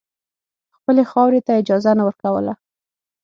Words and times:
خپلې 0.77 1.03
خاورې 1.11 1.39
ته 1.47 1.51
اجازه 1.61 1.91
نه 1.99 2.03
ورکوله. 2.07 2.53